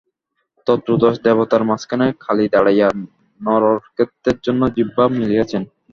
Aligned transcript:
ত্রয়োদশ 0.67 1.15
দেবতার 1.25 1.63
মাঝখানে 1.69 2.05
কালী 2.23 2.45
দাঁড়াইয়া 2.53 2.87
নররক্তের 3.41 4.37
জন্য 4.45 4.61
জিহ্বা 4.75 5.03
মেলিয়াছেন। 5.15 5.63